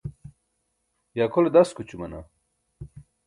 [1.15, 2.19] ye akʰole daskućumana?